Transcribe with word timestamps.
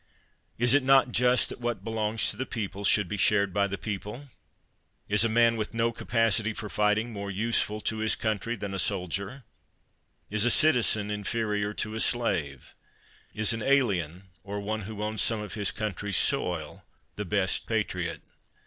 Is 0.57 0.73
it 0.73 0.81
not 0.81 1.11
just 1.11 1.49
that 1.49 1.61
what 1.61 1.83
belongs 1.83 2.31
to 2.31 2.35
the 2.35 2.47
people 2.47 2.83
should 2.83 3.07
be 3.07 3.17
shared 3.17 3.53
by 3.53 3.67
the 3.67 3.77
people? 3.77 4.29
Is 5.07 5.23
a 5.23 5.29
man 5.29 5.57
with 5.57 5.75
no 5.75 5.91
capacity 5.91 6.53
for 6.53 6.69
fighting 6.69 7.13
more 7.13 7.29
useful 7.29 7.81
to 7.81 7.97
his 7.97 8.15
coun 8.15 8.39
try 8.39 8.55
than 8.55 8.73
a 8.73 8.79
soldier? 8.79 9.43
Is 10.27 10.43
a 10.43 10.49
citizen 10.49 11.11
inferior 11.11 11.75
to 11.75 11.93
a 11.93 11.99
slave? 11.99 12.73
Is 13.35 13.53
an 13.53 13.61
alien, 13.61 14.23
or 14.43 14.59
one 14.59 14.81
who 14.89 15.03
owns 15.03 15.21
some 15.21 15.39
of 15.41 15.53
his 15.53 15.69
country's 15.69 16.17
soil, 16.17 16.83
the 17.15 17.23
best 17.25 17.67
patriot? 17.67 18.23